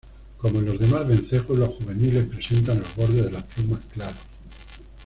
Como 0.39 0.57
en 0.57 0.65
los 0.65 0.79
demás 0.79 1.07
vencejos 1.07 1.59
los 1.59 1.75
juveniles 1.75 2.25
presentan 2.25 2.79
los 2.79 2.95
bordes 2.95 3.25
de 3.25 3.31
las 3.33 3.43
plumas 3.43 3.81
claros. 3.93 4.17